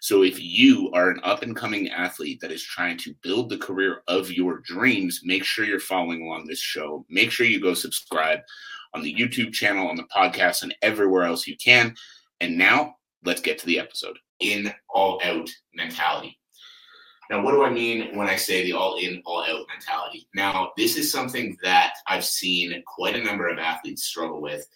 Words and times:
So 0.00 0.22
if 0.22 0.40
you 0.40 0.90
are 0.92 1.10
an 1.10 1.20
up 1.22 1.42
and 1.42 1.54
coming 1.54 1.90
athlete 1.90 2.40
that 2.40 2.50
is 2.50 2.62
trying 2.62 2.96
to 2.98 3.14
build 3.22 3.50
the 3.50 3.58
career 3.58 4.02
of 4.08 4.32
your 4.32 4.58
dreams, 4.58 5.20
make 5.24 5.44
sure 5.44 5.64
you're 5.64 5.78
following 5.78 6.22
along 6.22 6.46
this 6.46 6.58
show. 6.58 7.04
Make 7.10 7.30
sure 7.30 7.46
you 7.46 7.60
go 7.60 7.74
subscribe 7.74 8.40
on 8.94 9.02
the 9.02 9.14
YouTube 9.14 9.52
channel, 9.52 9.88
on 9.88 9.96
the 9.96 10.04
podcast, 10.04 10.62
and 10.62 10.74
everywhere 10.82 11.24
else 11.24 11.46
you 11.46 11.56
can. 11.56 11.94
And 12.40 12.56
now 12.56 12.96
let's 13.24 13.42
get 13.42 13.58
to 13.58 13.66
the 13.66 13.78
episode. 13.78 14.18
In 14.40 14.72
all 14.88 15.20
out 15.22 15.50
mentality. 15.74 16.38
Now, 17.30 17.42
what 17.42 17.52
do 17.52 17.62
I 17.62 17.70
mean 17.70 18.16
when 18.16 18.26
I 18.26 18.36
say 18.36 18.64
the 18.64 18.72
all 18.72 18.96
in, 18.98 19.22
all 19.26 19.42
out 19.42 19.66
mentality? 19.68 20.26
Now, 20.34 20.72
this 20.76 20.96
is 20.96 21.12
something 21.12 21.56
that 21.62 21.92
I've 22.08 22.24
seen 22.24 22.82
quite 22.86 23.14
a 23.14 23.22
number 23.22 23.48
of 23.48 23.58
athletes 23.58 24.04
struggle 24.04 24.40
with 24.40 24.66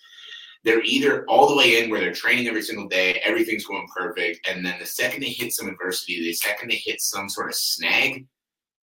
they're 0.64 0.82
either 0.82 1.24
all 1.26 1.48
the 1.48 1.56
way 1.56 1.82
in 1.82 1.90
where 1.90 2.00
they're 2.00 2.12
training 2.12 2.48
every 2.48 2.62
single 2.62 2.88
day, 2.88 3.20
everything's 3.24 3.66
going 3.66 3.86
perfect, 3.94 4.48
and 4.48 4.64
then 4.64 4.78
the 4.80 4.86
second 4.86 5.22
they 5.22 5.28
hit 5.28 5.52
some 5.52 5.68
adversity, 5.68 6.20
the 6.20 6.32
second 6.32 6.70
they 6.70 6.76
hit 6.76 7.00
some 7.00 7.28
sort 7.28 7.48
of 7.48 7.54
snag, 7.54 8.26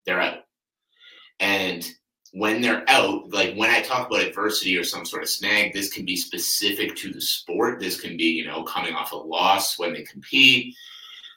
they're 0.05 0.21
out. 0.21 0.40
And 1.40 1.90
when 2.34 2.62
they're 2.62 2.88
out, 2.88 3.31
like 3.34 3.55
when 3.55 3.71
I 3.71 3.81
talk 3.81 4.07
about 4.07 4.23
adversity 4.23 4.77
or 4.77 4.84
some 4.84 5.05
sort 5.05 5.23
of 5.23 5.30
snag, 5.30 5.73
this 5.73 5.91
can 5.91 6.05
be 6.05 6.16
specific 6.16 6.95
to 6.98 7.12
the 7.12 7.20
sport. 7.20 7.79
This 7.79 7.99
can 7.99 8.16
be, 8.16 8.26
you 8.26 8.45
know, 8.45 8.63
coming 8.63 8.93
off 8.93 9.12
a 9.12 9.18
loss 9.18 9.77
when 9.77 9.91
they 9.91 10.04
compete. 10.04 10.73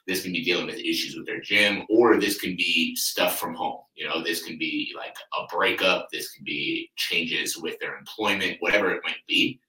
This 0.07 0.21
can 0.21 0.31
be 0.31 0.43
dealing 0.43 0.67
with 0.67 0.75
issues 0.75 1.15
with 1.17 1.25
their 1.25 1.41
gym, 1.41 1.83
or 1.89 2.17
this 2.17 2.39
can 2.39 2.55
be 2.55 2.95
stuff 2.95 3.39
from 3.39 3.55
home. 3.55 3.79
You 3.95 4.07
know, 4.07 4.23
this 4.23 4.43
can 4.43 4.59
be 4.59 4.93
like 4.95 5.15
a 5.33 5.47
breakup. 5.53 6.09
This 6.11 6.31
can 6.31 6.45
be 6.45 6.91
changes 6.95 7.57
with 7.57 7.79
their 7.79 7.97
employment, 7.97 8.57
whatever 8.59 8.91
it 8.91 9.01
might 9.03 9.25
be 9.27 9.59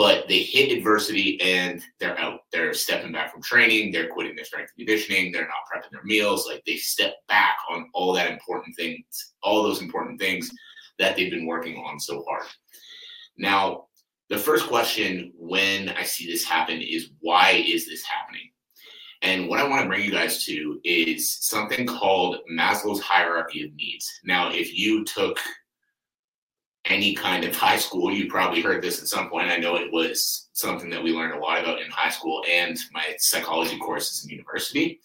but 0.00 0.26
they 0.28 0.38
hit 0.38 0.74
adversity 0.74 1.38
and 1.42 1.82
they're 1.98 2.18
out. 2.18 2.40
They're 2.50 2.72
stepping 2.72 3.12
back 3.12 3.30
from 3.30 3.42
training. 3.42 3.92
They're 3.92 4.08
quitting 4.08 4.34
their 4.34 4.46
strength 4.46 4.72
and 4.78 4.86
conditioning. 4.86 5.30
They're 5.30 5.42
not 5.42 5.52
prepping 5.70 5.90
their 5.92 6.04
meals. 6.04 6.46
Like 6.46 6.64
they 6.64 6.76
step 6.76 7.16
back 7.28 7.58
on 7.70 7.90
all 7.92 8.14
that 8.14 8.30
important 8.30 8.74
things, 8.76 9.34
all 9.42 9.62
those 9.62 9.82
important 9.82 10.18
things 10.18 10.50
that 10.98 11.16
they've 11.16 11.30
been 11.30 11.44
working 11.44 11.76
on 11.76 12.00
so 12.00 12.24
hard. 12.26 12.46
Now, 13.36 13.88
the 14.30 14.38
first 14.38 14.68
question 14.68 15.34
when 15.36 15.90
I 15.90 16.04
see 16.04 16.26
this 16.26 16.44
happen 16.44 16.80
is 16.80 17.10
why 17.20 17.62
is 17.66 17.86
this 17.86 18.02
happening? 18.02 18.48
And 19.20 19.50
what 19.50 19.60
I 19.60 19.68
want 19.68 19.82
to 19.82 19.86
bring 19.86 20.02
you 20.02 20.12
guys 20.12 20.46
to 20.46 20.80
is 20.82 21.30
something 21.44 21.86
called 21.86 22.38
Maslow's 22.50 23.00
hierarchy 23.00 23.64
of 23.64 23.74
needs. 23.74 24.10
Now, 24.24 24.50
if 24.50 24.74
you 24.74 25.04
took 25.04 25.38
any 26.90 27.14
kind 27.14 27.44
of 27.44 27.54
high 27.56 27.78
school. 27.78 28.12
You 28.12 28.28
probably 28.28 28.60
heard 28.60 28.82
this 28.82 29.00
at 29.00 29.08
some 29.08 29.30
point. 29.30 29.48
I 29.48 29.56
know 29.56 29.76
it 29.76 29.92
was 29.92 30.48
something 30.52 30.90
that 30.90 31.02
we 31.02 31.12
learned 31.12 31.34
a 31.34 31.38
lot 31.38 31.62
about 31.62 31.80
in 31.80 31.90
high 31.90 32.10
school 32.10 32.44
and 32.50 32.76
my 32.92 33.14
psychology 33.18 33.78
courses 33.78 34.24
in 34.24 34.30
university. 34.30 35.00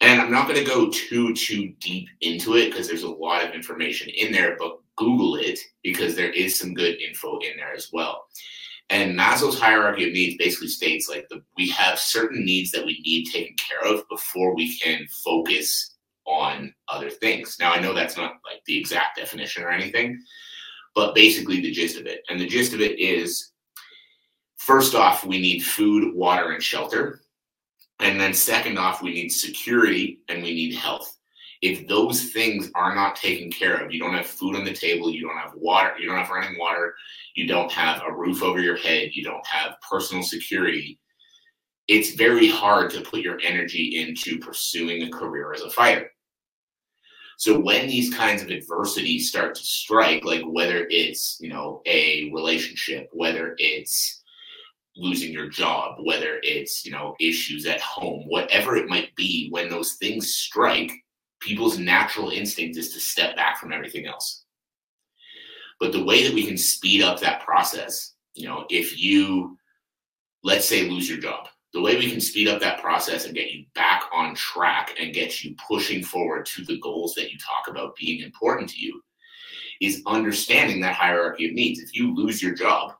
And 0.00 0.20
I'm 0.20 0.30
not 0.30 0.46
going 0.46 0.58
to 0.60 0.70
go 0.70 0.90
too 0.90 1.34
too 1.34 1.72
deep 1.80 2.08
into 2.20 2.56
it 2.56 2.70
because 2.70 2.86
there's 2.86 3.04
a 3.04 3.10
lot 3.10 3.44
of 3.44 3.54
information 3.54 4.10
in 4.10 4.32
there, 4.32 4.56
but 4.58 4.78
Google 4.96 5.36
it 5.36 5.58
because 5.82 6.14
there 6.14 6.30
is 6.30 6.58
some 6.58 6.74
good 6.74 7.00
info 7.00 7.38
in 7.38 7.56
there 7.56 7.72
as 7.74 7.90
well. 7.92 8.26
And 8.90 9.18
Maslow's 9.18 9.58
hierarchy 9.58 10.06
of 10.06 10.12
needs 10.12 10.36
basically 10.36 10.68
states 10.68 11.08
like 11.08 11.26
the, 11.30 11.42
we 11.56 11.70
have 11.70 11.98
certain 11.98 12.44
needs 12.44 12.70
that 12.72 12.84
we 12.84 13.00
need 13.02 13.24
taken 13.26 13.56
care 13.56 13.90
of 13.90 14.06
before 14.10 14.54
we 14.54 14.76
can 14.76 15.06
focus 15.24 15.93
on 16.26 16.74
other 16.88 17.10
things. 17.10 17.56
Now, 17.60 17.72
I 17.72 17.80
know 17.80 17.94
that's 17.94 18.16
not 18.16 18.32
like 18.44 18.62
the 18.66 18.78
exact 18.78 19.16
definition 19.16 19.62
or 19.62 19.70
anything, 19.70 20.20
but 20.94 21.14
basically 21.14 21.60
the 21.60 21.70
gist 21.70 21.98
of 21.98 22.06
it. 22.06 22.22
And 22.28 22.40
the 22.40 22.46
gist 22.46 22.72
of 22.72 22.80
it 22.80 22.98
is 22.98 23.52
first 24.56 24.94
off, 24.94 25.24
we 25.24 25.40
need 25.40 25.60
food, 25.60 26.14
water, 26.14 26.52
and 26.52 26.62
shelter. 26.62 27.20
And 28.00 28.20
then 28.20 28.34
second 28.34 28.78
off, 28.78 29.02
we 29.02 29.12
need 29.12 29.30
security 29.30 30.20
and 30.28 30.42
we 30.42 30.54
need 30.54 30.74
health. 30.74 31.10
If 31.62 31.88
those 31.88 32.32
things 32.32 32.70
are 32.74 32.94
not 32.94 33.16
taken 33.16 33.50
care 33.50 33.76
of, 33.76 33.92
you 33.92 33.98
don't 33.98 34.14
have 34.14 34.26
food 34.26 34.54
on 34.54 34.64
the 34.64 34.74
table, 34.74 35.10
you 35.10 35.22
don't 35.22 35.38
have 35.38 35.54
water, 35.54 35.94
you 35.98 36.06
don't 36.06 36.18
have 36.18 36.28
running 36.28 36.58
water, 36.58 36.94
you 37.34 37.46
don't 37.46 37.72
have 37.72 38.02
a 38.06 38.12
roof 38.12 38.42
over 38.42 38.60
your 38.60 38.76
head, 38.76 39.10
you 39.12 39.24
don't 39.24 39.46
have 39.46 39.76
personal 39.80 40.22
security, 40.22 40.98
it's 41.88 42.14
very 42.14 42.48
hard 42.48 42.90
to 42.90 43.02
put 43.02 43.20
your 43.20 43.38
energy 43.42 43.98
into 44.00 44.38
pursuing 44.38 45.02
a 45.02 45.10
career 45.10 45.52
as 45.52 45.60
a 45.60 45.70
fighter. 45.70 46.10
So 47.36 47.58
when 47.58 47.88
these 47.88 48.14
kinds 48.14 48.42
of 48.42 48.50
adversities 48.50 49.28
start 49.28 49.54
to 49.56 49.62
strike, 49.62 50.24
like 50.24 50.42
whether 50.46 50.86
it's, 50.88 51.38
you 51.40 51.48
know, 51.48 51.82
a 51.86 52.30
relationship, 52.32 53.08
whether 53.12 53.54
it's 53.58 54.22
losing 54.96 55.32
your 55.32 55.48
job, 55.48 55.98
whether 56.02 56.38
it's, 56.42 56.84
you 56.84 56.92
know, 56.92 57.16
issues 57.18 57.66
at 57.66 57.80
home, 57.80 58.24
whatever 58.28 58.76
it 58.76 58.88
might 58.88 59.14
be, 59.16 59.48
when 59.50 59.68
those 59.68 59.94
things 59.94 60.34
strike, 60.34 60.92
people's 61.40 61.78
natural 61.78 62.30
instinct 62.30 62.78
is 62.78 62.92
to 62.92 63.00
step 63.00 63.36
back 63.36 63.58
from 63.58 63.72
everything 63.72 64.06
else. 64.06 64.44
But 65.80 65.92
the 65.92 66.04
way 66.04 66.26
that 66.26 66.34
we 66.34 66.46
can 66.46 66.56
speed 66.56 67.02
up 67.02 67.20
that 67.20 67.44
process, 67.44 68.14
you 68.34 68.46
know, 68.46 68.64
if 68.70 68.98
you, 68.98 69.58
let's 70.44 70.68
say, 70.68 70.88
lose 70.88 71.08
your 71.08 71.18
job, 71.18 71.48
the 71.74 71.80
way 71.80 71.96
we 71.96 72.08
can 72.08 72.20
speed 72.20 72.46
up 72.46 72.60
that 72.60 72.80
process 72.80 73.26
and 73.26 73.34
get 73.34 73.50
you 73.50 73.64
back 73.74 74.04
on 74.12 74.32
track 74.36 74.94
and 74.98 75.12
get 75.12 75.42
you 75.42 75.56
pushing 75.68 76.04
forward 76.04 76.46
to 76.46 76.64
the 76.64 76.78
goals 76.78 77.14
that 77.14 77.32
you 77.32 77.38
talk 77.38 77.66
about 77.68 77.96
being 77.96 78.22
important 78.22 78.70
to 78.70 78.80
you 78.80 79.02
is 79.80 80.00
understanding 80.06 80.80
that 80.80 80.94
hierarchy 80.94 81.48
of 81.48 81.52
needs. 81.52 81.80
If 81.80 81.92
you 81.92 82.14
lose 82.14 82.40
your 82.40 82.54
job, 82.54 82.92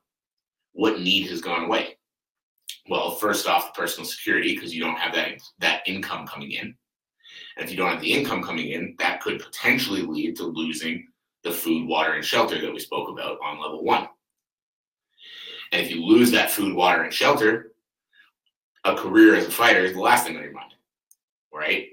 what 0.73 1.01
need 1.01 1.29
has 1.31 1.41
gone 1.41 1.65
away? 1.65 1.97
Well, 2.91 3.13
first 3.13 3.47
off, 3.47 3.75
personal 3.75 4.09
security 4.09 4.57
because 4.57 4.75
you 4.75 4.83
don't 4.83 4.99
have 4.99 5.15
that 5.15 5.41
that 5.61 5.83
income 5.87 6.27
coming 6.27 6.51
in. 6.51 6.75
And 7.57 7.65
if 7.65 7.71
you 7.71 7.77
don't 7.77 7.93
have 7.93 8.01
the 8.01 8.13
income 8.13 8.43
coming 8.43 8.73
in, 8.73 8.97
that 8.99 9.21
could 9.21 9.41
potentially 9.41 10.03
lead 10.03 10.35
to 10.37 10.45
losing 10.45 11.07
the 11.45 11.53
food, 11.53 11.87
water, 11.87 12.15
and 12.15 12.25
shelter 12.25 12.61
that 12.61 12.73
we 12.73 12.81
spoke 12.81 13.09
about 13.09 13.39
on 13.41 13.63
level 13.63 13.85
one. 13.85 14.09
And 15.71 15.81
if 15.81 15.93
you 15.93 16.05
lose 16.05 16.33
that 16.33 16.51
food, 16.51 16.75
water, 16.75 17.03
and 17.03 17.13
shelter, 17.13 17.74
a 18.85 18.95
career 18.95 19.35
as 19.35 19.47
a 19.47 19.51
fighter 19.51 19.81
is 19.81 19.95
the 19.95 20.01
last 20.01 20.27
thing 20.27 20.37
on 20.37 20.43
your 20.43 20.53
mind, 20.53 20.75
right? 21.53 21.89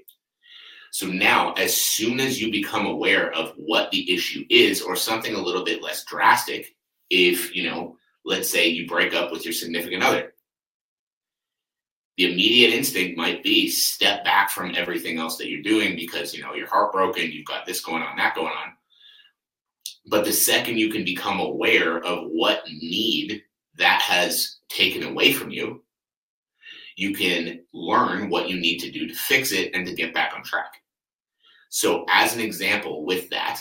So 0.90 1.06
now, 1.06 1.52
as 1.54 1.74
soon 1.74 2.20
as 2.20 2.40
you 2.40 2.52
become 2.52 2.86
aware 2.86 3.32
of 3.32 3.54
what 3.56 3.90
the 3.90 4.12
issue 4.12 4.44
is, 4.50 4.82
or 4.82 4.94
something 4.94 5.34
a 5.34 5.40
little 5.40 5.64
bit 5.64 5.82
less 5.82 6.04
drastic, 6.04 6.76
if, 7.08 7.54
you 7.56 7.64
know, 7.64 7.96
let's 8.24 8.50
say 8.50 8.68
you 8.68 8.86
break 8.86 9.14
up 9.14 9.32
with 9.32 9.44
your 9.44 9.54
significant 9.54 10.02
other, 10.02 10.34
the 12.18 12.30
immediate 12.30 12.74
instinct 12.74 13.16
might 13.16 13.42
be 13.42 13.68
step 13.68 14.22
back 14.22 14.50
from 14.50 14.74
everything 14.74 15.18
else 15.18 15.38
that 15.38 15.48
you're 15.48 15.62
doing 15.62 15.96
because, 15.96 16.34
you 16.34 16.42
know, 16.42 16.52
you're 16.52 16.68
heartbroken, 16.68 17.32
you've 17.32 17.46
got 17.46 17.64
this 17.64 17.80
going 17.80 18.02
on, 18.02 18.16
that 18.18 18.34
going 18.34 18.48
on. 18.48 18.74
But 20.06 20.26
the 20.26 20.32
second 20.32 20.78
you 20.78 20.90
can 20.90 21.04
become 21.04 21.40
aware 21.40 22.04
of 22.04 22.28
what 22.30 22.66
need 22.66 23.42
that 23.78 24.02
has 24.02 24.58
taken 24.68 25.04
away 25.04 25.32
from 25.32 25.50
you, 25.50 25.81
you 26.96 27.14
can 27.14 27.60
learn 27.72 28.28
what 28.28 28.48
you 28.48 28.60
need 28.60 28.78
to 28.78 28.90
do 28.90 29.06
to 29.06 29.14
fix 29.14 29.52
it 29.52 29.74
and 29.74 29.86
to 29.86 29.94
get 29.94 30.14
back 30.14 30.32
on 30.34 30.42
track. 30.42 30.82
So, 31.70 32.04
as 32.10 32.34
an 32.34 32.40
example, 32.40 33.04
with 33.06 33.30
that, 33.30 33.60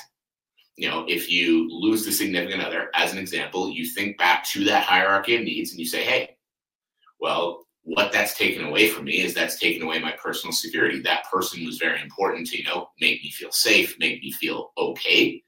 you 0.75 0.89
know, 0.89 1.05
if 1.07 1.29
you 1.29 1.69
lose 1.69 2.05
the 2.05 2.11
significant 2.11 2.63
other, 2.63 2.89
as 2.95 3.11
an 3.13 3.19
example, 3.19 3.69
you 3.69 3.85
think 3.85 4.17
back 4.17 4.43
to 4.47 4.63
that 4.65 4.83
hierarchy 4.83 5.35
of 5.35 5.43
needs 5.43 5.71
and 5.71 5.79
you 5.79 5.85
say, 5.85 6.03
hey, 6.03 6.35
well, 7.19 7.67
what 7.83 8.11
that's 8.11 8.37
taken 8.37 8.65
away 8.65 8.89
from 8.89 9.05
me 9.05 9.21
is 9.21 9.33
that's 9.33 9.59
taken 9.59 9.83
away 9.83 9.99
my 9.99 10.11
personal 10.13 10.53
security. 10.53 11.01
That 11.01 11.29
person 11.31 11.65
was 11.65 11.77
very 11.77 12.01
important 12.01 12.47
to, 12.47 12.57
you 12.57 12.63
know, 12.63 12.89
make 12.99 13.23
me 13.23 13.31
feel 13.31 13.51
safe, 13.51 13.95
make 13.99 14.21
me 14.21 14.31
feel 14.31 14.71
okay. 14.77 15.41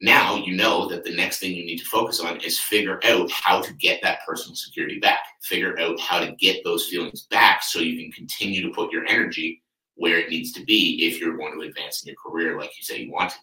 Now 0.00 0.36
you 0.36 0.54
know 0.54 0.88
that 0.88 1.02
the 1.02 1.14
next 1.14 1.40
thing 1.40 1.54
you 1.54 1.64
need 1.64 1.78
to 1.78 1.84
focus 1.84 2.20
on 2.20 2.40
is 2.40 2.58
figure 2.58 3.00
out 3.04 3.30
how 3.32 3.60
to 3.60 3.72
get 3.74 4.00
that 4.02 4.20
personal 4.26 4.54
security 4.54 5.00
back, 5.00 5.20
figure 5.42 5.78
out 5.80 5.98
how 5.98 6.20
to 6.20 6.32
get 6.36 6.62
those 6.62 6.86
feelings 6.88 7.26
back 7.30 7.62
so 7.62 7.80
you 7.80 8.00
can 8.00 8.12
continue 8.12 8.62
to 8.62 8.74
put 8.74 8.92
your 8.92 9.06
energy 9.06 9.62
where 9.96 10.18
it 10.18 10.30
needs 10.30 10.52
to 10.52 10.64
be 10.64 11.04
if 11.06 11.20
you're 11.20 11.36
going 11.36 11.58
to 11.58 11.66
advance 11.66 12.02
in 12.02 12.08
your 12.08 12.16
career 12.16 12.56
like 12.56 12.70
you 12.78 12.84
say 12.84 13.02
you 13.02 13.10
want 13.10 13.30
to. 13.30 13.36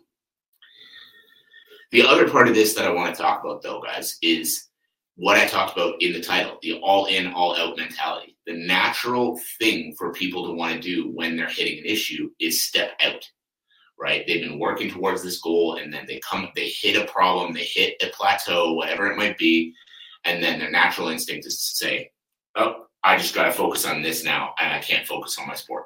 The 1.92 2.04
other 2.04 2.30
part 2.30 2.48
of 2.48 2.56
this 2.56 2.74
that 2.74 2.86
I 2.86 2.92
want 2.92 3.13
to 3.13 3.22
talk 3.22 3.44
about, 3.44 3.62
though, 3.62 3.81
guys, 3.81 4.18
is 4.22 4.69
what 5.18 5.38
I 5.38 5.48
talked 5.48 5.78
about 5.78 6.01
in 6.01 6.13
the 6.13 6.22
title 6.22 6.58
the 6.62 6.80
all 6.81 7.06
in, 7.06 7.28
all 7.28 7.56
out 7.58 7.78
mentality. 7.78 8.38
The 8.46 8.54
natural 8.54 9.40
thing 9.60 9.94
for 9.98 10.13
people 10.13 10.46
to 10.48 10.54
want 10.54 10.74
to 10.74 10.80
do 10.80 11.12
when 11.12 11.36
they're 11.36 11.48
hitting 11.48 11.80
an 11.80 11.86
issue 11.86 12.30
is 12.40 12.63
step 12.63 12.92
out 13.04 13.30
right? 14.00 14.26
They've 14.28 14.42
been 14.42 14.60
working 14.60 14.90
towards 14.90 15.24
this 15.24 15.40
goal 15.40 15.76
and 15.76 15.94
then 15.94 16.06
they 16.08 16.20
come, 16.20 16.50
they 16.56 16.70
hit 16.70 17.02
a 17.02 17.12
problem, 17.12 17.54
they 17.54 17.64
hit 17.64 18.02
a 18.04 18.08
plateau, 18.08 18.74
whatever 18.74 19.10
it 19.12 19.18
might 19.18 19.38
be. 19.38 19.74
And 20.26 20.44
then 20.44 20.60
their 20.60 20.72
natural 20.72 21.10
instinct 21.10 21.46
is 21.46 21.58
to 21.58 21.76
say, 21.76 22.12
oh, 22.56 22.88
I 23.04 23.18
just 23.18 23.36
got 23.36 23.46
to 23.46 23.52
focus 23.52 23.86
on 23.86 24.02
this 24.02 24.24
now 24.24 24.54
and 24.60 24.74
I 24.74 24.80
can't 24.80 25.08
focus 25.08 25.38
on 25.40 25.48
my 25.48 25.56
sport. 25.56 25.86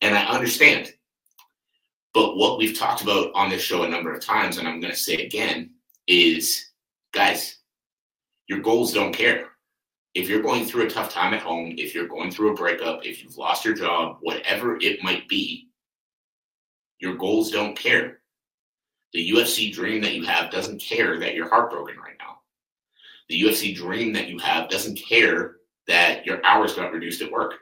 And 0.00 0.16
I 0.16 0.24
understand. 0.24 0.92
But 2.12 2.36
what 2.36 2.58
we've 2.58 2.76
talked 2.76 3.02
about 3.02 3.30
on 3.34 3.50
this 3.50 3.62
show 3.62 3.84
a 3.84 3.88
number 3.88 4.12
of 4.12 4.24
times, 4.24 4.58
and 4.58 4.66
I'm 4.66 4.80
going 4.80 4.92
to 4.92 4.98
say 4.98 5.24
again, 5.26 5.70
is 6.08 6.70
guys, 7.12 7.58
your 8.48 8.60
goals 8.60 8.92
don't 8.92 9.12
care. 9.14 9.50
If 10.14 10.28
you're 10.28 10.42
going 10.42 10.64
through 10.64 10.86
a 10.86 10.90
tough 10.90 11.12
time 11.12 11.34
at 11.34 11.42
home, 11.42 11.74
if 11.76 11.94
you're 11.94 12.08
going 12.08 12.32
through 12.32 12.52
a 12.52 12.56
breakup, 12.56 13.06
if 13.06 13.22
you've 13.22 13.36
lost 13.36 13.64
your 13.64 13.74
job, 13.74 14.16
whatever 14.22 14.76
it 14.80 15.04
might 15.04 15.28
be, 15.28 15.69
your 17.00 17.16
goals 17.16 17.50
don't 17.50 17.76
care. 17.76 18.18
The 19.12 19.30
UFC 19.30 19.72
dream 19.72 20.02
that 20.02 20.14
you 20.14 20.24
have 20.24 20.50
doesn't 20.50 20.80
care 20.80 21.18
that 21.18 21.34
you're 21.34 21.48
heartbroken 21.48 21.96
right 21.96 22.16
now. 22.18 22.38
The 23.28 23.42
UFC 23.42 23.74
dream 23.74 24.12
that 24.12 24.28
you 24.28 24.38
have 24.38 24.68
doesn't 24.68 24.96
care 24.96 25.56
that 25.88 26.24
your 26.24 26.44
hours 26.44 26.74
got 26.74 26.92
reduced 26.92 27.22
at 27.22 27.32
work. 27.32 27.54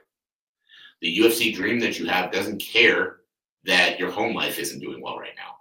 The 1.01 1.17
UFC 1.17 1.53
dream 1.55 1.79
that 1.79 1.97
you 1.97 2.05
have 2.07 2.31
doesn't 2.31 2.59
care 2.59 3.17
that 3.65 3.99
your 3.99 4.11
home 4.11 4.35
life 4.35 4.59
isn't 4.59 4.79
doing 4.79 5.01
well 5.01 5.17
right 5.17 5.35
now. 5.37 5.55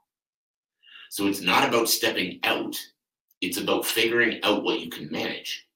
So 1.10 1.26
it's 1.26 1.40
not 1.40 1.66
about 1.66 1.88
stepping 1.88 2.40
out, 2.42 2.76
it's 3.40 3.58
about 3.58 3.86
figuring 3.86 4.40
out 4.42 4.64
what 4.64 4.80
you 4.80 4.90
can 4.90 5.10
manage. 5.10 5.66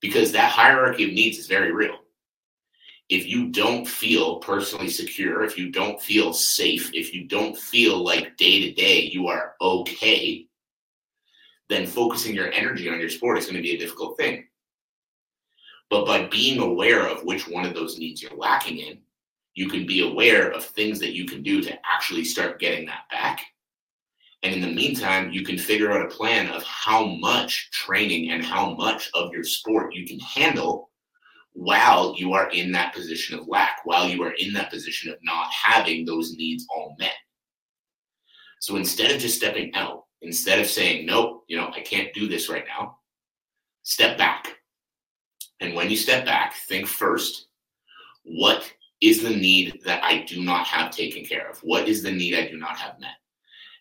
Because 0.00 0.32
that 0.32 0.50
hierarchy 0.50 1.04
of 1.04 1.14
needs 1.14 1.38
is 1.38 1.46
very 1.46 1.72
real. 1.72 2.03
If 3.10 3.26
you 3.26 3.50
don't 3.50 3.86
feel 3.86 4.36
personally 4.36 4.88
secure, 4.88 5.44
if 5.44 5.58
you 5.58 5.70
don't 5.70 6.00
feel 6.00 6.32
safe, 6.32 6.90
if 6.94 7.12
you 7.12 7.28
don't 7.28 7.56
feel 7.56 8.02
like 8.02 8.36
day 8.36 8.60
to 8.60 8.72
day 8.72 9.02
you 9.02 9.28
are 9.28 9.54
okay, 9.60 10.46
then 11.68 11.86
focusing 11.86 12.34
your 12.34 12.50
energy 12.52 12.88
on 12.88 12.98
your 12.98 13.10
sport 13.10 13.38
is 13.38 13.44
going 13.44 13.56
to 13.56 13.62
be 13.62 13.74
a 13.74 13.78
difficult 13.78 14.16
thing. 14.16 14.46
But 15.90 16.06
by 16.06 16.26
being 16.26 16.60
aware 16.60 17.06
of 17.06 17.24
which 17.24 17.46
one 17.46 17.66
of 17.66 17.74
those 17.74 17.98
needs 17.98 18.22
you're 18.22 18.36
lacking 18.36 18.78
in, 18.78 18.98
you 19.54 19.68
can 19.68 19.86
be 19.86 20.00
aware 20.00 20.50
of 20.50 20.64
things 20.64 20.98
that 21.00 21.14
you 21.14 21.26
can 21.26 21.42
do 21.42 21.62
to 21.62 21.78
actually 21.84 22.24
start 22.24 22.58
getting 22.58 22.86
that 22.86 23.04
back. 23.10 23.42
And 24.42 24.54
in 24.54 24.60
the 24.60 24.74
meantime, 24.74 25.30
you 25.30 25.44
can 25.44 25.56
figure 25.56 25.92
out 25.92 26.04
a 26.04 26.14
plan 26.14 26.48
of 26.50 26.62
how 26.64 27.04
much 27.04 27.70
training 27.70 28.30
and 28.30 28.44
how 28.44 28.74
much 28.74 29.10
of 29.14 29.32
your 29.32 29.44
sport 29.44 29.94
you 29.94 30.06
can 30.06 30.18
handle 30.20 30.90
while 31.54 32.14
you 32.16 32.32
are 32.34 32.50
in 32.50 32.72
that 32.72 32.94
position 32.94 33.38
of 33.38 33.48
lack, 33.48 33.78
while 33.84 34.08
you 34.08 34.22
are 34.22 34.34
in 34.38 34.52
that 34.52 34.70
position 34.70 35.10
of 35.10 35.18
not 35.22 35.50
having 35.50 36.04
those 36.04 36.34
needs 36.34 36.66
all 36.74 36.94
met. 36.98 37.14
So 38.60 38.76
instead 38.76 39.10
of 39.12 39.20
just 39.20 39.36
stepping 39.36 39.74
out, 39.74 40.04
instead 40.20 40.58
of 40.58 40.66
saying, 40.66 41.06
nope, 41.06 41.44
you 41.48 41.56
know, 41.56 41.70
I 41.74 41.80
can't 41.80 42.12
do 42.12 42.28
this 42.28 42.48
right 42.48 42.64
now, 42.66 42.98
step 43.82 44.18
back. 44.18 44.56
And 45.60 45.74
when 45.74 45.90
you 45.90 45.96
step 45.96 46.24
back, 46.24 46.54
think 46.54 46.86
first, 46.86 47.46
what 48.24 48.70
is 49.00 49.22
the 49.22 49.30
need 49.30 49.80
that 49.84 50.02
I 50.02 50.24
do 50.24 50.42
not 50.42 50.66
have 50.66 50.90
taken 50.90 51.24
care 51.24 51.48
of? 51.48 51.58
What 51.58 51.88
is 51.88 52.02
the 52.02 52.10
need 52.10 52.34
I 52.34 52.48
do 52.48 52.58
not 52.58 52.78
have 52.78 52.98
met? 52.98 53.16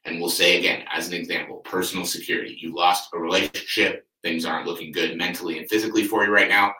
And 0.05 0.19
we'll 0.19 0.29
say 0.29 0.59
again, 0.59 0.83
as 0.91 1.07
an 1.07 1.13
example, 1.13 1.57
personal 1.59 2.05
security. 2.05 2.57
You 2.59 2.75
lost 2.75 3.09
a 3.13 3.19
relationship, 3.19 4.05
things 4.21 4.45
aren't 4.45 4.67
looking 4.67 4.91
good 4.91 5.17
mentally 5.17 5.57
and 5.57 5.69
physically 5.69 6.03
for 6.03 6.25
you 6.25 6.31
right 6.31 6.49
now. 6.49 6.73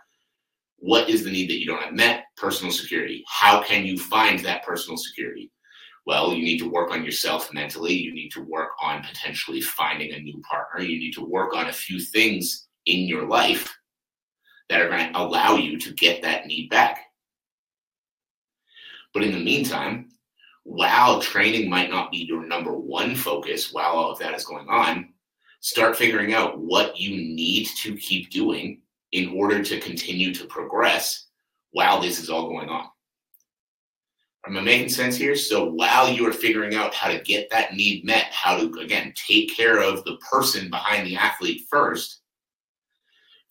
What 0.84 1.08
is 1.08 1.24
the 1.24 1.32
need 1.32 1.50
that 1.50 1.62
you 1.62 1.66
don't 1.66 1.82
have 1.82 1.94
met? 1.94 2.26
Personal 2.36 2.74
security. 2.74 3.24
How 3.30 3.64
can 3.64 3.86
you 3.86 3.98
find 3.98 4.38
that 4.40 4.66
personal 4.66 4.98
security? 4.98 5.50
Well, 6.06 6.34
you 6.34 6.44
need 6.44 6.58
to 6.58 6.70
work 6.70 6.92
on 6.92 7.06
yourself 7.06 7.54
mentally. 7.54 7.94
You 7.94 8.14
need 8.14 8.32
to 8.32 8.42
work 8.42 8.72
on 8.82 9.02
potentially 9.02 9.62
finding 9.62 10.12
a 10.12 10.20
new 10.20 10.42
partner. 10.42 10.84
You 10.84 11.00
need 11.00 11.14
to 11.14 11.24
work 11.24 11.56
on 11.56 11.68
a 11.70 11.72
few 11.72 12.02
things 12.02 12.68
in 12.86 13.08
your 13.08 13.26
life 13.26 13.74
that 14.68 14.82
are 14.82 14.90
going 14.90 15.14
to 15.14 15.18
allow 15.18 15.56
you 15.56 15.80
to 15.80 15.94
get 15.94 16.22
that 16.24 16.48
need 16.48 16.70
back. 16.70 17.00
But 19.14 19.24
in 19.24 19.32
the 19.32 19.40
meantime, 19.40 20.10
while 20.64 21.22
training 21.22 21.70
might 21.70 21.92
not 21.92 22.12
be 22.12 22.18
your 22.18 22.46
number 22.46 22.78
one 22.78 23.16
focus 23.16 23.72
while 23.72 23.94
all 23.94 24.12
of 24.12 24.20
that 24.20 24.34
is 24.34 24.44
going 24.44 24.68
on, 24.68 25.14
start 25.62 25.96
figuring 25.96 26.34
out 26.34 26.60
what 26.60 27.00
you 27.00 27.12
need 27.12 27.70
to 27.84 27.96
keep 27.96 28.30
doing 28.32 28.82
in 29.14 29.30
order 29.30 29.64
to 29.64 29.80
continue 29.80 30.34
to 30.34 30.46
progress 30.46 31.28
while 31.72 32.02
this 32.02 32.20
is 32.20 32.30
all 32.30 32.50
going 32.50 32.68
on. 32.68 32.88
Am 34.46 34.58
I 34.58 34.62
making 34.62 34.90
sense 34.90 35.16
here? 35.16 35.36
So 35.38 35.70
while 35.70 36.12
you 36.12 36.28
are 36.28 36.34
figuring 36.34 36.76
out 36.76 36.94
how 36.94 37.10
to 37.10 37.22
get 37.22 37.50
that 37.50 37.76
need 37.76 38.04
met, 38.04 38.26
how 38.32 38.58
to, 38.58 38.80
again, 38.80 39.14
take 39.16 39.56
care 39.56 39.82
of 39.82 40.04
the 40.04 40.18
person 40.18 40.70
behind 40.70 41.08
the 41.08 41.16
athlete 41.16 41.66
first, 41.70 42.22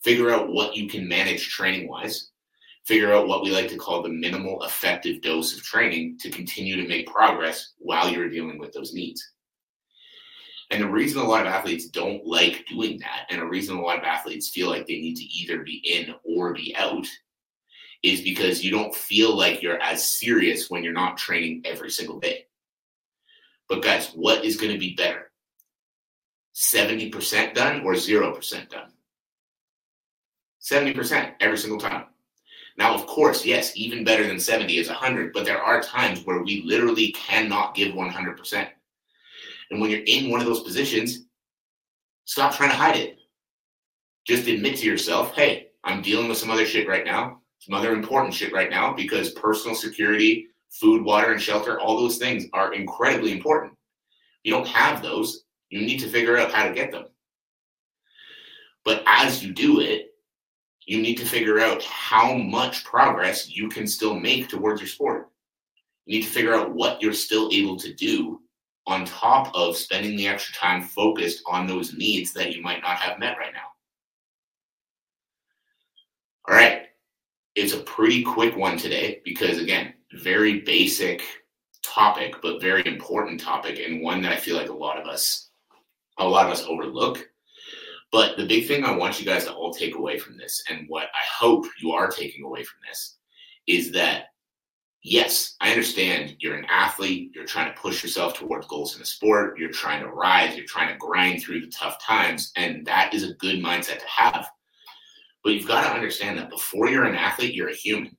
figure 0.05 0.31
out 0.31 0.53
what 0.53 0.77
you 0.77 0.89
can 0.89 1.09
manage 1.09 1.49
training 1.49 1.89
wise, 1.89 2.31
figure 2.85 3.15
out 3.15 3.29
what 3.29 3.43
we 3.43 3.51
like 3.51 3.69
to 3.69 3.79
call 3.79 4.03
the 4.03 4.09
minimal 4.09 4.63
effective 4.65 5.23
dose 5.23 5.57
of 5.57 5.63
training 5.63 6.19
to 6.21 6.29
continue 6.29 6.77
to 6.77 6.89
make 6.89 7.07
progress 7.07 7.73
while 7.79 8.11
you're 8.11 8.29
dealing 8.29 8.59
with 8.59 8.73
those 8.73 8.93
needs. 8.93 9.27
And 10.73 10.83
the 10.83 10.89
reason 10.89 11.21
a 11.21 11.25
lot 11.25 11.47
of 11.47 11.53
athletes 11.53 11.89
don't 11.89 12.27
like 12.27 12.65
doing 12.67 12.99
that, 13.01 13.27
and 13.29 13.43
a 13.43 13.45
reason 13.45 13.77
a 13.77 13.83
lot 13.83 13.99
of 13.99 14.05
athletes 14.05 14.49
feel 14.49 14.71
like 14.71 14.87
they 14.87 15.01
need 15.01 15.17
to 15.17 15.25
either 15.25 15.59
be 15.63 15.83
in 15.85 16.15
or 16.25 16.55
be 16.55 16.75
out, 16.75 17.07
is 18.03 18.23
because 18.23 18.65
you 18.65 18.71
don't 18.71 18.95
feel 18.95 19.37
like 19.37 19.61
you're 19.61 19.81
as 19.83 20.03
serious 20.03 20.71
when 20.71 20.83
you're 20.83 20.95
not 20.95 21.19
training 21.19 21.61
every 21.67 21.91
single 21.91 22.19
day. 22.19 22.47
But 23.69 23.83
guys, 23.83 24.09
what 24.15 24.47
is 24.47 24.57
going 24.57 24.73
to 24.73 24.79
be 24.79 24.95
better? 24.95 25.31
70% 26.55 27.53
done 27.53 27.83
or 27.83 27.93
0% 27.93 28.69
done? 28.71 28.93
70% 30.63 31.35
every 31.41 31.59
single 31.59 31.81
time. 31.81 32.07
Now, 32.79 32.95
of 32.95 33.07
course, 33.07 33.45
yes, 33.45 33.73
even 33.77 34.05
better 34.05 34.27
than 34.27 34.41
70 34.41 34.79
is 34.79 34.89
100, 34.89 35.35
but 35.35 35.45
there 35.45 35.63
are 35.63 35.83
times 35.83 36.25
where 36.25 36.43
we 36.43 36.63
literally 36.65 37.13
cannot 37.13 37.75
give 37.75 37.93
100%. 37.93 38.69
And 39.73 39.81
when 39.81 39.91
you're 39.91 40.03
in 40.07 40.31
one 40.31 40.41
of 40.41 40.47
those 40.47 40.63
positions, 40.63 41.21
stop 42.27 42.55
trying 42.55 42.69
to 42.69 42.77
hide 42.77 42.97
it. 42.97 43.17
Just 44.27 44.47
admit 44.47 44.77
to 44.77 44.87
yourself, 44.87 45.35
hey, 45.35 45.69
I'm 45.83 46.03
dealing 46.03 46.29
with 46.29 46.37
some 46.37 46.51
other 46.51 46.67
shit 46.67 46.87
right 46.87 47.07
now, 47.07 47.41
some 47.59 47.75
other 47.75 47.95
important 47.95 48.35
shit 48.35 48.53
right 48.53 48.69
now, 48.69 48.93
because 48.93 49.31
personal 49.31 49.75
security, 49.75 50.49
food, 50.71 51.03
water, 51.03 51.33
and 51.33 51.41
shelter, 51.41 51.81
all 51.81 51.97
those 51.97 52.19
things 52.19 52.45
are 52.53 52.75
incredibly 52.75 53.33
important. 53.33 53.73
You 54.45 54.53
don't 54.53 54.69
have 54.69 55.03
those, 55.03 55.45
you 55.71 55.81
need 55.81 56.01
to 56.01 56.09
figure 56.09 56.37
out 56.37 56.53
how 56.53 56.69
to 56.69 56.75
get 56.75 56.93
them. 56.93 57.07
But 58.85 59.03
as 59.07 59.43
you 59.43 59.55
do 59.55 59.81
it, 59.81 60.11
you 60.85 61.01
need 61.01 61.17
to 61.17 61.25
figure 61.25 61.61
out 61.61 61.83
how 61.83 62.35
much 62.35 62.85
progress 62.85 63.49
you 63.49 63.71
can 63.71 63.87
still 63.87 64.21
make 64.21 64.51
towards 64.51 64.83
your 64.83 64.89
sport. 64.89 65.31
You 66.05 66.19
need 66.19 66.27
to 66.27 66.31
figure 66.31 66.55
out 66.55 66.75
what 66.75 67.01
you're 67.01 67.15
still 67.15 67.49
able 67.51 67.79
to 67.79 67.95
do 67.95 68.42
on 68.87 69.05
top 69.05 69.55
of 69.55 69.77
spending 69.77 70.17
the 70.17 70.29
extra 70.29 70.55
time 70.55 70.83
focused 70.83 71.43
on 71.47 71.67
those 71.67 71.95
needs 71.95 72.33
that 72.33 72.55
you 72.55 72.63
might 72.63 72.83
not 72.83 72.97
have 72.97 73.19
met 73.19 73.39
right 73.39 73.53
now. 73.53 73.69
All 76.49 76.55
right. 76.55 76.87
It's 77.55 77.75
a 77.75 77.81
pretty 77.81 78.23
quick 78.23 78.57
one 78.57 78.77
today 78.77 79.21
because, 79.25 79.59
again, 79.59 79.95
very 80.15 80.61
basic 80.61 81.23
topic, 81.83 82.35
but 82.43 82.61
very 82.61 82.87
important 82.87 83.41
topic, 83.41 83.79
and 83.79 84.03
one 84.03 84.23
that 84.23 84.33
I 84.33 84.37
feel 84.37 84.57
like 84.57 84.71
a 84.71 84.75
lot 84.75 84.99
of 84.99 85.07
us, 85.07 85.51
a 86.19 86.27
lot 86.27 86.47
of 86.47 86.53
us 86.53 86.65
overlook 86.65 87.29
but 88.13 88.37
the 88.37 88.47
big 88.47 88.69
thing 88.69 88.85
I 88.85 88.95
want 88.95 89.19
you 89.19 89.25
guys 89.25 89.47
to 89.47 89.55
all 89.55 89.73
take 89.73 89.97
away 89.97 90.19
from 90.19 90.37
this, 90.37 90.63
and 90.69 90.85
what 90.87 91.05
I 91.05 91.25
hope 91.27 91.65
you 91.81 91.93
are 91.93 92.09
taking 92.09 92.45
away 92.45 92.63
from 92.63 92.79
this, 92.87 93.17
is 93.67 93.91
that 93.93 94.27
yes, 95.03 95.57
I 95.61 95.71
understand 95.71 96.37
you're 96.39 96.57
an 96.57 96.67
athlete, 96.71 97.33
you're 97.35 97.45
trying 97.45 97.73
to 97.73 97.81
push 97.81 98.03
yourself 98.03 98.35
towards 98.35 98.67
goals 98.67 98.95
in 98.95 99.01
the 99.01 99.07
sport, 99.07 99.59
you're 99.59 99.71
trying 99.71 100.03
to 100.03 100.09
rise, 100.09 100.57
you're 100.57 100.67
trying 100.67 100.89
to 100.89 100.99
grind 100.99 101.43
through 101.43 101.61
the 101.61 101.73
tough 101.73 102.03
times, 102.03 102.53
and 102.57 102.87
that 102.87 103.13
is 103.13 103.25
a 103.25 103.35
good 103.35 103.63
mindset 103.63 103.99
to 103.99 104.07
have. 104.07 104.49
But 105.43 105.55
you've 105.55 105.67
got 105.67 105.83
to 105.85 105.95
understand 105.95 106.39
that 106.39 106.51
before 106.51 106.89
you're 106.89 107.05
an 107.05 107.17
athlete, 107.17 107.55
you're 107.55 107.71
a 107.71 107.75
human. 107.75 108.17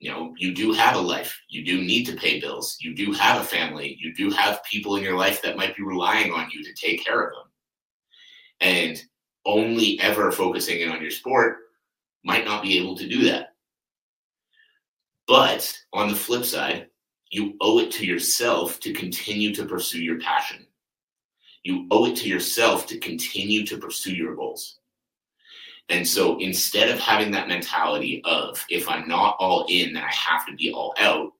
You 0.00 0.10
know, 0.10 0.34
you 0.38 0.54
do 0.54 0.72
have 0.72 0.94
a 0.94 1.00
life. 1.00 1.36
You 1.48 1.64
do 1.64 1.80
need 1.80 2.04
to 2.06 2.16
pay 2.16 2.40
bills. 2.40 2.76
You 2.80 2.94
do 2.94 3.12
have 3.12 3.40
a 3.40 3.44
family. 3.44 3.96
You 4.00 4.14
do 4.14 4.30
have 4.30 4.62
people 4.64 4.96
in 4.96 5.02
your 5.02 5.16
life 5.16 5.42
that 5.42 5.56
might 5.56 5.76
be 5.76 5.82
relying 5.82 6.32
on 6.32 6.48
you 6.52 6.62
to 6.62 6.72
take 6.74 7.04
care 7.04 7.24
of 7.24 7.32
them 7.32 7.48
and 8.60 9.02
only 9.44 10.00
ever 10.00 10.30
focusing 10.30 10.80
in 10.80 10.90
on 10.90 11.00
your 11.00 11.10
sport 11.10 11.58
might 12.24 12.44
not 12.44 12.62
be 12.62 12.78
able 12.78 12.96
to 12.96 13.08
do 13.08 13.24
that. 13.24 13.54
But 15.28 15.78
on 15.92 16.08
the 16.08 16.16
flip 16.16 16.44
side, 16.44 16.88
you 17.30 17.54
owe 17.60 17.78
it 17.78 17.90
to 17.92 18.06
yourself 18.06 18.80
to 18.80 18.94
continue 18.94 19.54
to 19.54 19.66
pursue 19.66 20.02
your 20.02 20.18
passion. 20.18 20.66
You 21.62 21.86
owe 21.90 22.06
it 22.06 22.16
to 22.16 22.28
yourself 22.28 22.86
to 22.86 22.98
continue 22.98 23.66
to 23.66 23.76
pursue 23.76 24.14
your 24.14 24.34
goals. 24.34 24.78
And 25.90 26.06
so 26.06 26.38
instead 26.38 26.88
of 26.88 26.98
having 26.98 27.30
that 27.32 27.48
mentality 27.48 28.22
of 28.24 28.64
if 28.70 28.88
I'm 28.88 29.06
not 29.06 29.36
all 29.38 29.66
in, 29.68 29.92
then 29.92 30.02
I 30.02 30.12
have 30.12 30.46
to 30.46 30.54
be 30.54 30.72
all 30.72 30.94
out, 30.98 31.32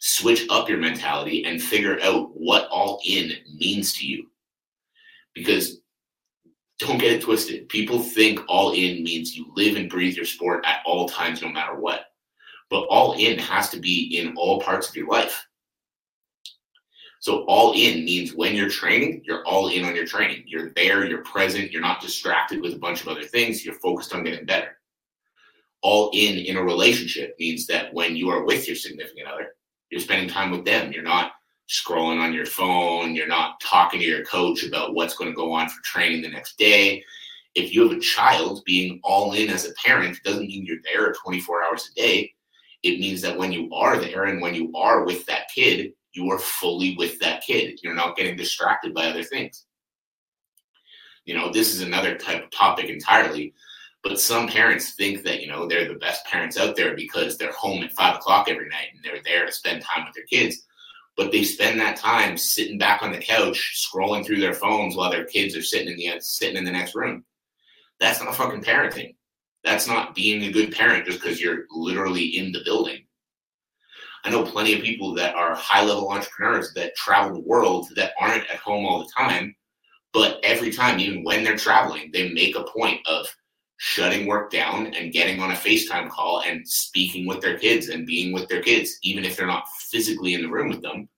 switch 0.00 0.46
up 0.50 0.68
your 0.68 0.78
mentality 0.78 1.44
and 1.46 1.62
figure 1.62 2.00
out 2.02 2.30
what 2.34 2.68
all 2.68 3.00
in 3.06 3.32
means 3.56 3.94
to 3.94 4.06
you. 4.06 4.26
Because 5.34 5.80
don't 6.78 6.98
get 6.98 7.12
it 7.12 7.22
twisted. 7.22 7.68
People 7.68 8.00
think 8.00 8.40
all 8.48 8.72
in 8.72 9.02
means 9.02 9.36
you 9.36 9.50
live 9.54 9.76
and 9.76 9.88
breathe 9.88 10.16
your 10.16 10.26
sport 10.26 10.64
at 10.66 10.80
all 10.84 11.08
times, 11.08 11.40
no 11.40 11.48
matter 11.48 11.74
what. 11.74 12.06
But 12.74 12.88
all 12.88 13.12
in 13.12 13.38
has 13.38 13.70
to 13.70 13.78
be 13.78 14.18
in 14.18 14.34
all 14.36 14.60
parts 14.60 14.88
of 14.88 14.96
your 14.96 15.06
life. 15.06 15.46
So 17.20 17.44
all 17.44 17.72
in 17.72 18.04
means 18.04 18.34
when 18.34 18.56
you're 18.56 18.68
training, 18.68 19.22
you're 19.24 19.46
all 19.46 19.68
in 19.68 19.84
on 19.84 19.94
your 19.94 20.06
training. 20.06 20.42
You're 20.48 20.70
there, 20.70 21.06
you're 21.06 21.22
present, 21.22 21.70
you're 21.70 21.80
not 21.80 22.00
distracted 22.00 22.60
with 22.60 22.74
a 22.74 22.78
bunch 22.80 23.00
of 23.00 23.06
other 23.06 23.22
things, 23.22 23.64
you're 23.64 23.76
focused 23.76 24.12
on 24.12 24.24
getting 24.24 24.44
better. 24.44 24.76
All 25.82 26.10
in 26.14 26.36
in 26.36 26.56
a 26.56 26.64
relationship 26.64 27.36
means 27.38 27.68
that 27.68 27.94
when 27.94 28.16
you 28.16 28.28
are 28.30 28.44
with 28.44 28.66
your 28.66 28.74
significant 28.74 29.28
other, 29.28 29.54
you're 29.90 30.00
spending 30.00 30.28
time 30.28 30.50
with 30.50 30.64
them. 30.64 30.90
You're 30.90 31.04
not 31.04 31.30
scrolling 31.70 32.20
on 32.20 32.34
your 32.34 32.44
phone, 32.44 33.14
you're 33.14 33.28
not 33.28 33.60
talking 33.60 34.00
to 34.00 34.04
your 34.04 34.24
coach 34.24 34.64
about 34.64 34.94
what's 34.96 35.14
going 35.14 35.30
to 35.30 35.36
go 35.36 35.52
on 35.52 35.68
for 35.68 35.80
training 35.84 36.22
the 36.22 36.28
next 36.28 36.58
day. 36.58 37.04
If 37.54 37.72
you 37.72 37.88
have 37.88 37.96
a 37.96 38.00
child, 38.00 38.64
being 38.66 38.98
all 39.04 39.32
in 39.32 39.48
as 39.48 39.64
a 39.64 39.74
parent 39.74 40.20
doesn't 40.24 40.48
mean 40.48 40.66
you're 40.66 40.78
there 40.82 41.14
24 41.22 41.62
hours 41.62 41.88
a 41.92 41.94
day. 41.94 42.34
It 42.84 43.00
means 43.00 43.22
that 43.22 43.38
when 43.38 43.50
you 43.50 43.72
are 43.72 43.98
there 43.98 44.24
and 44.24 44.42
when 44.42 44.54
you 44.54 44.70
are 44.76 45.04
with 45.04 45.24
that 45.24 45.48
kid, 45.52 45.94
you 46.12 46.30
are 46.30 46.38
fully 46.38 46.94
with 46.96 47.18
that 47.20 47.42
kid. 47.42 47.80
You're 47.82 47.94
not 47.94 48.14
getting 48.14 48.36
distracted 48.36 48.92
by 48.92 49.06
other 49.06 49.24
things. 49.24 49.64
You 51.24 51.34
know, 51.34 51.50
this 51.50 51.72
is 51.72 51.80
another 51.80 52.18
type 52.18 52.44
of 52.44 52.50
topic 52.50 52.90
entirely, 52.90 53.54
but 54.02 54.20
some 54.20 54.46
parents 54.46 54.90
think 54.90 55.24
that, 55.24 55.40
you 55.40 55.48
know, 55.48 55.66
they're 55.66 55.88
the 55.88 55.98
best 55.98 56.26
parents 56.26 56.58
out 56.58 56.76
there 56.76 56.94
because 56.94 57.38
they're 57.38 57.52
home 57.52 57.82
at 57.82 57.92
five 57.92 58.16
o'clock 58.16 58.50
every 58.50 58.68
night 58.68 58.88
and 58.94 59.02
they're 59.02 59.22
there 59.24 59.46
to 59.46 59.52
spend 59.52 59.82
time 59.82 60.04
with 60.04 60.14
their 60.14 60.26
kids. 60.26 60.66
But 61.16 61.32
they 61.32 61.42
spend 61.42 61.80
that 61.80 61.96
time 61.96 62.36
sitting 62.36 62.76
back 62.76 63.02
on 63.02 63.12
the 63.12 63.18
couch, 63.18 63.88
scrolling 63.90 64.26
through 64.26 64.40
their 64.40 64.52
phones 64.52 64.94
while 64.94 65.10
their 65.10 65.24
kids 65.24 65.56
are 65.56 65.62
sitting 65.62 65.88
in 65.88 65.96
the 65.96 66.20
sitting 66.20 66.56
in 66.56 66.64
the 66.64 66.70
next 66.72 66.94
room. 66.94 67.24
That's 67.98 68.22
not 68.22 68.34
fucking 68.34 68.62
parenting. 68.62 69.14
That's 69.64 69.88
not 69.88 70.14
being 70.14 70.44
a 70.44 70.52
good 70.52 70.72
parent 70.72 71.06
just 71.06 71.20
because 71.20 71.40
you're 71.40 71.64
literally 71.70 72.36
in 72.36 72.52
the 72.52 72.62
building. 72.64 73.04
I 74.24 74.30
know 74.30 74.44
plenty 74.44 74.74
of 74.74 74.82
people 74.82 75.14
that 75.14 75.34
are 75.34 75.54
high 75.54 75.84
level 75.84 76.08
entrepreneurs 76.08 76.72
that 76.74 76.96
travel 76.96 77.34
the 77.34 77.48
world 77.48 77.88
that 77.96 78.12
aren't 78.18 78.48
at 78.50 78.56
home 78.56 78.86
all 78.86 79.00
the 79.00 79.12
time. 79.16 79.54
But 80.12 80.38
every 80.42 80.70
time, 80.70 81.00
even 81.00 81.24
when 81.24 81.44
they're 81.44 81.56
traveling, 81.56 82.10
they 82.12 82.32
make 82.32 82.56
a 82.56 82.64
point 82.64 83.00
of 83.06 83.26
shutting 83.78 84.26
work 84.26 84.50
down 84.50 84.86
and 84.94 85.12
getting 85.12 85.40
on 85.40 85.50
a 85.50 85.54
FaceTime 85.54 86.08
call 86.08 86.42
and 86.42 86.66
speaking 86.66 87.26
with 87.26 87.40
their 87.40 87.58
kids 87.58 87.88
and 87.88 88.06
being 88.06 88.32
with 88.32 88.48
their 88.48 88.62
kids, 88.62 88.96
even 89.02 89.24
if 89.24 89.36
they're 89.36 89.46
not 89.46 89.68
physically 89.90 90.34
in 90.34 90.42
the 90.42 90.48
room 90.48 90.68
with 90.68 90.80
them. 90.80 91.08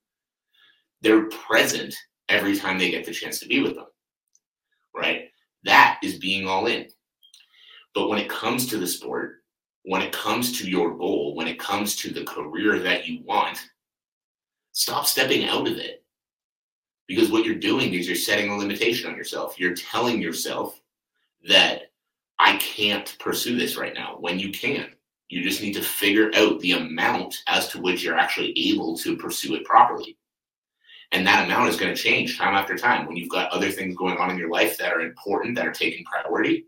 They're 1.01 1.29
present 1.29 1.95
every 2.27 2.57
time 2.57 2.79
they 2.79 2.91
get 2.91 3.05
the 3.05 3.13
chance 3.13 3.39
to 3.39 3.47
be 3.47 3.61
with 3.61 3.75
them. 3.75 3.85
Right? 4.95 5.29
That 5.63 5.99
is 6.01 6.17
being 6.17 6.47
all 6.47 6.65
in. 6.65 6.87
But 7.97 8.09
when 8.09 8.19
it 8.19 8.29
comes 8.29 8.67
to 8.67 8.77
the 8.77 8.85
sport, 8.85 9.41
when 9.81 10.03
it 10.03 10.11
comes 10.11 10.55
to 10.59 10.69
your 10.69 10.95
goal, 10.95 11.33
when 11.33 11.47
it 11.47 11.57
comes 11.57 11.95
to 11.95 12.11
the 12.13 12.25
career 12.25 12.77
that 12.77 13.07
you 13.07 13.23
want, 13.23 13.57
stop 14.71 15.07
stepping 15.07 15.45
out 15.45 15.67
of 15.67 15.77
it. 15.77 16.05
Because 17.07 17.31
what 17.31 17.43
you're 17.43 17.55
doing 17.55 17.95
is 17.95 18.05
you're 18.05 18.15
setting 18.15 18.51
a 18.51 18.55
limitation 18.55 19.09
on 19.09 19.17
yourself. 19.17 19.59
You're 19.59 19.73
telling 19.73 20.21
yourself 20.21 20.79
that 21.49 21.91
I 22.37 22.57
can't 22.57 23.17
pursue 23.19 23.57
this 23.57 23.77
right 23.77 23.95
now 23.95 24.17
when 24.19 24.37
you 24.37 24.51
can. 24.51 24.89
You 25.29 25.41
just 25.41 25.63
need 25.63 25.73
to 25.73 25.81
figure 25.81 26.29
out 26.35 26.59
the 26.59 26.73
amount 26.73 27.41
as 27.47 27.67
to 27.69 27.81
which 27.81 28.03
you're 28.03 28.19
actually 28.19 28.53
able 28.71 28.95
to 28.99 29.17
pursue 29.17 29.55
it 29.55 29.65
properly. 29.65 30.19
And 31.13 31.25
that 31.25 31.45
amount 31.45 31.69
is 31.69 31.77
going 31.77 31.95
to 31.95 31.99
change 31.99 32.37
time 32.37 32.53
after 32.53 32.77
time 32.77 33.07
when 33.07 33.17
you've 33.17 33.31
got 33.31 33.49
other 33.49 33.71
things 33.71 33.95
going 33.95 34.19
on 34.19 34.29
in 34.29 34.37
your 34.37 34.51
life 34.51 34.77
that 34.77 34.93
are 34.93 35.01
important, 35.01 35.55
that 35.55 35.65
are 35.65 35.71
taking 35.71 36.05
priority 36.05 36.67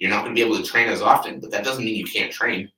you're 0.00 0.10
not 0.10 0.24
going 0.24 0.34
to 0.34 0.38
be 0.38 0.44
able 0.44 0.56
to 0.56 0.68
train 0.68 0.88
as 0.88 1.02
often, 1.02 1.38
but 1.38 1.50
that 1.52 1.62
doesn't 1.62 1.84
mean 1.84 1.94
you 1.94 2.06
can't 2.06 2.32
train. 2.32 2.68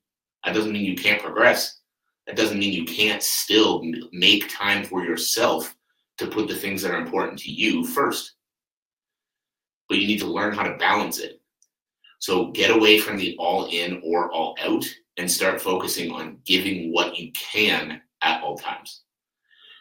That 0.45 0.55
doesn't 0.55 0.73
mean 0.73 0.85
you 0.85 0.97
can't 0.97 1.23
progress. 1.23 1.79
That 2.26 2.37
doesn't 2.37 2.59
mean 2.59 2.73
you 2.73 2.85
can't 2.85 3.23
still 3.23 3.83
make 4.12 4.52
time 4.52 4.85
for 4.85 5.05
yourself 5.05 5.75
to 6.19 6.26
put 6.26 6.49
the 6.49 6.55
things 6.55 6.83
that 6.83 6.91
are 6.91 7.00
important 7.00 7.38
to 7.41 7.50
you 7.50 7.87
first. 7.87 8.35
But 9.88 9.99
you 9.99 10.07
need 10.09 10.19
to 10.19 10.26
learn 10.26 10.52
how 10.52 10.64
to 10.64 10.76
balance 10.76 11.21
it. 11.21 11.41
So 12.19 12.50
get 12.50 12.75
away 12.75 12.99
from 12.99 13.17
the 13.17 13.37
all 13.38 13.67
in 13.67 14.02
or 14.05 14.31
all 14.33 14.57
out 14.61 14.85
and 15.17 15.31
start 15.31 15.61
focusing 15.61 16.11
on 16.11 16.38
giving 16.45 16.93
what 16.93 17.17
you 17.17 17.31
can 17.33 18.00
at 18.21 18.43
all 18.43 18.57
times. 18.57 19.02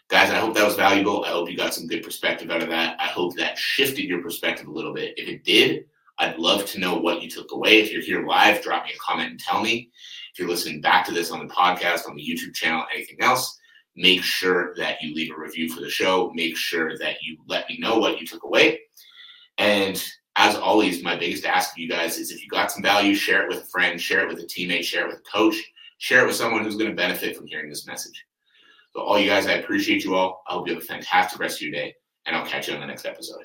Guys, 0.10 0.29
I 0.29 0.39
hope 0.39 0.53
that 0.55 0.65
was 0.65 0.75
valuable. 0.75 1.24
I 1.24 1.29
hope 1.29 1.50
you 1.50 1.57
got 1.57 1.74
some 1.74 1.88
good 1.88 2.03
perspective 2.03 2.51
out 2.51 2.62
of 2.62 2.69
that. 2.69 3.00
I 3.00 3.05
hope 3.05 3.36
that 3.38 3.57
shifted 3.57 4.05
your 4.05 4.21
perspective 4.21 4.67
a 4.67 4.71
little 4.71 4.93
bit. 4.93 5.13
If 5.17 5.27
it 5.27 5.43
did, 5.43 5.86
I'd 6.22 6.38
love 6.38 6.68
to 6.68 6.80
know 6.80 6.98
what 6.98 7.24
you 7.24 7.30
took 7.30 7.51
away. 7.51 7.82
If 7.82 7.92
you're 7.92 8.04
here 8.04 8.28
live, 8.28 8.62
drop 8.62 8.86
me 8.86 8.92
a 8.94 9.00
comment 9.00 9.32
and 9.32 9.40
tell 9.40 9.60
me. 9.60 9.90
If 10.32 10.40
you're 10.40 10.48
listening 10.48 10.80
back 10.80 11.04
to 11.08 11.12
this 11.12 11.32
on 11.32 11.40
the 11.40 11.51
podcast, 11.51 12.08
on 12.08 12.16
the 12.16 12.22
YouTube 12.22 12.54
channel, 12.54 12.86
anything 12.94 13.18
else, 13.22 13.58
make 13.96 14.22
sure 14.22 14.75
that 14.78 15.01
you 15.01 15.16
leave 15.16 15.32
a 15.36 15.40
review 15.40 15.68
for 15.68 15.82
the 15.82 15.90
show. 15.90 16.32
Make 16.36 16.56
sure 16.56 16.96
that 17.00 17.16
you 17.24 17.38
let 17.48 17.68
me 17.68 17.80
know 17.80 17.98
what 17.98 18.22
you 18.22 18.28
took 18.28 18.44
away. 18.44 18.82
And 19.58 20.01
as 20.36 20.56
always, 20.56 21.04
my 21.04 21.16
biggest 21.16 21.44
ask 21.44 21.72
of 21.72 21.80
you 21.80 21.90
guys 21.90 22.20
is 22.20 22.30
if 22.30 22.44
you 22.44 22.50
got 22.50 22.72
some 22.72 22.84
value, 22.84 23.16
share 23.16 23.42
it 23.42 23.50
with 23.50 23.63
a 23.63 23.70
friend, 23.70 24.00
share 24.00 24.22
it 24.22 24.28
with 24.28 24.44
a 24.44 24.46
teammate, 24.46 24.84
share 24.84 25.06
it 25.06 25.10
with 25.10 25.22
a 25.25 25.32
coach, 25.32 25.56
share 25.98 26.24
it 26.24 26.28
with 26.28 26.36
someone 26.36 26.63
who's 26.63 26.78
going 26.78 26.92
to 26.92 26.96
benefit 26.96 27.36
from 27.36 27.48
hearing 27.48 27.68
this 27.68 27.88
message. 27.88 28.25
So, 28.94 29.01
all 29.01 29.20
you 29.20 29.28
guys, 29.28 29.48
I 29.48 29.54
appreciate 29.54 30.04
you 30.04 30.13
all. 30.13 30.44
I 30.48 30.54
hope 30.54 30.68
you 30.68 30.75
have 30.75 30.84
a 30.84 30.86
fantastic 30.86 31.40
rest 31.40 31.58
of 31.58 31.62
your 31.63 31.72
day, 31.72 31.96
and 32.28 32.36
I'll 32.36 32.46
catch 32.46 32.68
you 32.68 32.75
on 32.75 32.80
the 32.80 32.86
next 32.86 33.06
episode. 33.06 33.42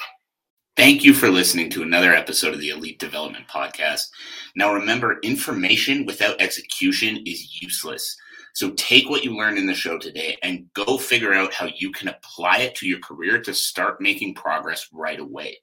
Thank 0.77 1.05
you 1.05 1.15
for 1.15 1.31
listening 1.31 1.71
to 1.71 1.83
another 1.83 2.13
episode 2.13 2.53
of 2.53 2.61
the 2.61 2.69
Elite 2.69 2.99
Development 2.99 3.49
Podcast. 3.49 4.09
Now, 4.57 4.75
remember, 4.75 5.19
information 5.23 6.05
without 6.05 6.39
execution 6.39 7.23
is 7.25 7.63
useless. 7.63 8.15
So 8.53 8.73
take 8.73 9.09
what 9.09 9.25
you 9.25 9.35
learned 9.35 9.57
in 9.57 9.65
the 9.65 9.73
show 9.73 9.97
today 9.97 10.37
and 10.43 10.71
go 10.75 10.99
figure 10.99 11.33
out 11.33 11.55
how 11.55 11.71
you 11.79 11.91
can 11.93 12.09
apply 12.09 12.59
it 12.59 12.75
to 12.75 12.87
your 12.87 12.99
career 12.99 13.41
to 13.41 13.55
start 13.55 14.03
making 14.03 14.35
progress 14.35 14.87
right 14.93 15.19
away. 15.19 15.57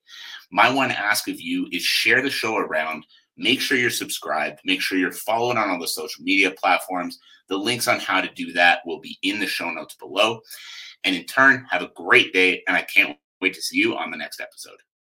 My 0.52 0.74
one 0.74 0.90
ask 0.90 1.28
of 1.28 1.40
you 1.40 1.68
is 1.72 1.84
share 1.84 2.24
the 2.24 2.32
show 2.32 2.58
around. 2.58 3.06
Make 3.38 3.62
sure 3.62 3.78
you're 3.78 3.92
subscribed. 3.92 4.62
Make 4.66 4.82
sure 4.82 4.98
you're 4.98 5.12
following 5.12 5.60
on 5.60 5.70
all 5.70 5.80
the 5.80 5.88
social 5.88 6.24
media 6.24 6.50
platforms. 6.60 7.20
The 7.50 7.58
links 7.58 7.88
on 7.88 8.00
how 8.00 8.20
to 8.20 8.34
do 8.34 8.52
that 8.54 8.80
will 8.84 9.00
be 9.00 9.20
in 9.22 9.40
the 9.40 9.46
show 9.46 9.70
notes 9.70 9.94
below. 9.94 10.42
And 11.04 11.16
in 11.16 11.26
turn, 11.26 11.68
have 11.70 11.84
a 11.84 11.92
great 11.96 12.34
day. 12.34 12.64
And 12.68 12.76
I 12.76 12.82
can't 12.82 13.16
wait 13.42 13.54
to 13.54 13.62
see 13.62 13.78
you 13.78 13.96
on 13.96 14.10
the 14.10 14.18
next 14.18 14.42
episode. 14.42 14.78